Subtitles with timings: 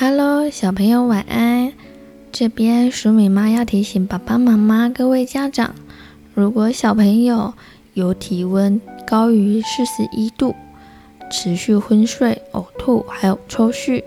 [0.00, 1.72] Hello，小朋友晚安。
[2.30, 5.74] 这边黍米妈要提醒爸爸妈妈、各位家长，
[6.34, 7.52] 如果小朋友
[7.94, 10.54] 有体温高于四十一度，
[11.32, 14.04] 持续昏睡、呕吐，还有抽搐，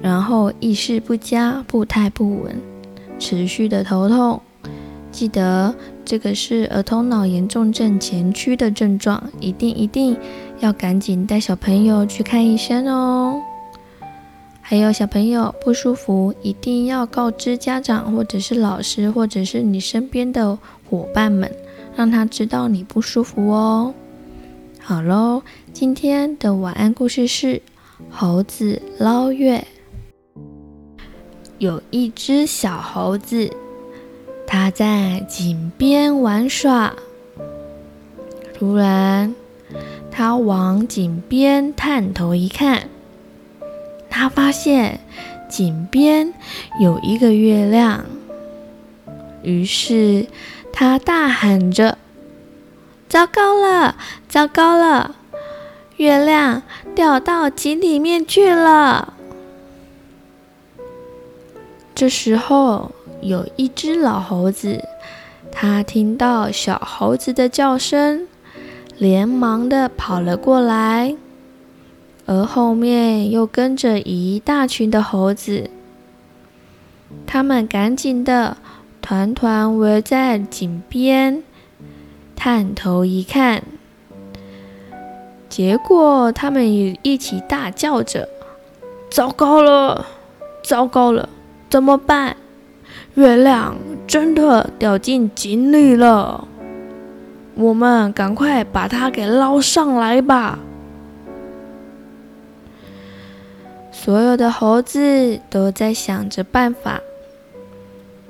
[0.00, 2.56] 然后意识不佳、步态不稳，
[3.18, 4.40] 持续的头痛，
[5.10, 5.74] 记得
[6.04, 10.16] 这个是儿童脑炎重症前驱的症状，一定一定
[10.60, 13.35] 要赶紧带小朋友去看医生哦。
[14.68, 20.58] 还有小朋友不舒服，一定要告知家长或者是老师，或者是你身边的
[20.90, 21.48] 伙伴们，
[21.94, 23.94] 让他知道你不舒服哦。
[24.80, 25.40] 好喽，
[25.72, 27.62] 今天的晚安故事是
[28.10, 29.64] 猴子捞月。
[31.58, 33.48] 有一只小猴子，
[34.48, 36.92] 它在井边玩耍，
[38.52, 39.32] 突然，
[40.10, 42.88] 它往井边探头一看。
[44.18, 45.00] 他发现
[45.46, 46.32] 井边
[46.80, 48.06] 有一个月亮，
[49.42, 50.26] 于是
[50.72, 51.98] 他大喊着
[53.10, 53.94] ：“糟糕了，
[54.26, 55.16] 糟糕了！
[55.98, 56.62] 月亮
[56.94, 59.12] 掉到井里面去了！”
[61.94, 64.82] 这时候，有一只老猴子，
[65.52, 68.26] 他听到小猴子的叫声，
[68.96, 71.14] 连忙的跑了过来。
[72.26, 75.70] 而后面又跟着一大群的猴子，
[77.24, 78.56] 他们赶紧的
[79.00, 81.44] 团团围在井边，
[82.34, 83.62] 探头一看，
[85.48, 88.28] 结果他们也一起大叫着
[89.08, 90.04] ：“糟糕了，
[90.64, 91.28] 糟糕了，
[91.70, 92.36] 怎么办？
[93.14, 93.76] 月亮
[94.06, 96.48] 真的掉进井里了！
[97.54, 100.58] 我们赶快把它给捞上来吧！”
[104.06, 107.00] 所有的猴子都在想着办法。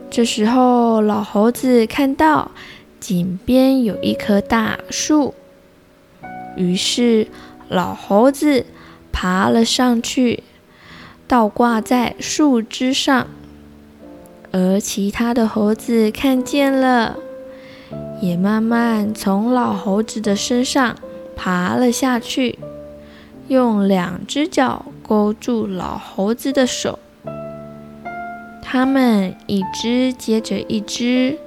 [0.08, 2.52] 这时候，老猴子看到
[2.98, 5.34] 井边有一棵大树，
[6.56, 7.28] 于是
[7.68, 8.64] 老猴子
[9.12, 10.42] 爬了上去，
[11.28, 13.26] 倒挂在树枝上。
[14.52, 17.18] 而其他的猴子看见了，
[18.22, 20.96] 也慢慢从老猴子的身上
[21.36, 22.58] 爬了下去，
[23.48, 24.86] 用两只脚。
[25.06, 26.98] 勾住老猴子的手，
[28.60, 31.38] 他们一只接着一只，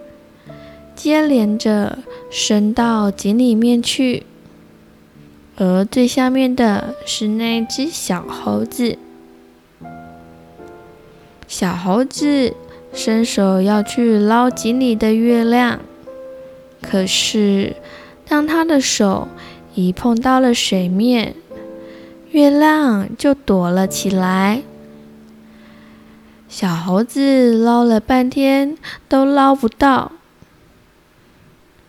[0.95, 1.99] 接连着
[2.31, 4.23] 伸到井里面去。
[5.57, 8.97] 而最下面的是那只小猴子。
[11.45, 12.53] 小猴子
[12.93, 15.81] 伸手要去捞井里的月亮，
[16.81, 17.75] 可是
[18.25, 19.27] 当他的手
[19.75, 21.35] 一碰到了水面，
[22.31, 24.62] 月亮就躲了起来。
[26.47, 30.12] 小猴子捞了半天都捞不到。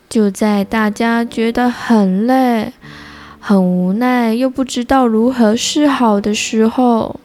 [0.08, 2.72] 就在大家觉得很累、
[3.38, 7.20] 很无奈，又不知道如何是好的时候，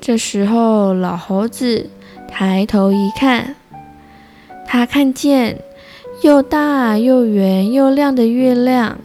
[0.00, 1.88] 这时候老猴子
[2.28, 3.54] 抬头一看，
[4.66, 5.60] 他看见
[6.22, 8.98] 又大又圆又亮的月亮。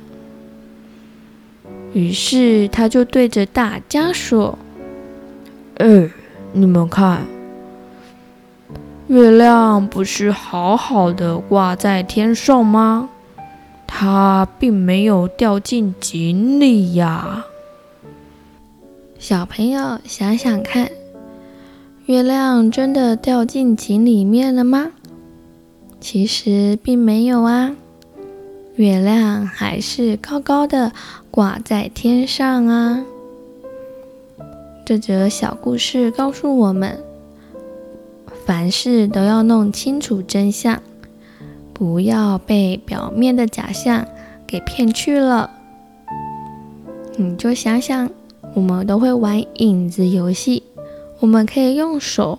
[1.98, 4.56] 于是他就对着大家说
[5.82, 6.08] ：“哎，
[6.54, 7.26] 你们看，
[9.08, 13.10] 月亮不是好好的挂在天上吗？
[13.88, 17.44] 它并没有掉进井里呀。”
[19.18, 20.92] 小朋友想想看，
[22.06, 24.92] 月亮真的掉进井里面了吗？
[26.00, 27.76] 其实并没有啊。
[28.78, 30.92] 月亮还是高高的
[31.32, 33.04] 挂在天上啊！
[34.86, 37.04] 这则小故事告诉我们，
[38.46, 40.80] 凡事都要弄清楚真相，
[41.74, 44.08] 不要被表面的假象
[44.46, 45.50] 给骗去了。
[47.16, 48.08] 你就想想，
[48.54, 50.62] 我们都会玩影子游戏，
[51.20, 52.38] 我们可以用手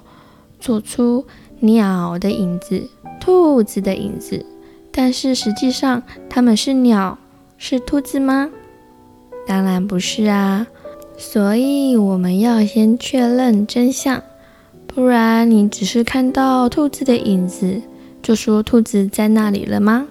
[0.61, 1.25] 做出
[1.59, 2.89] 鸟的影子、
[3.19, 4.47] 兔子的影子。
[5.01, 7.17] 但是实际上，它们是鸟，
[7.57, 8.51] 是兔子吗？
[9.47, 10.67] 当然不是啊！
[11.17, 14.21] 所以我们要先确认真相，
[14.89, 17.81] 不然你只是看到兔子的影子，
[18.21, 20.09] 就说兔子在那里了吗？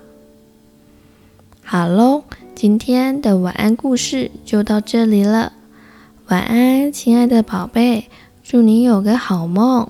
[1.66, 2.24] 好喽，
[2.56, 5.52] 今天的晚安故事就到这里了。
[6.30, 8.06] 晚安，亲爱的宝贝，
[8.42, 9.90] 祝你有个好梦。